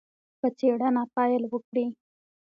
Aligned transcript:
په 0.39 0.47
څېړنه 0.57 1.03
پیل 1.15 1.43
وکړي. 1.47 1.85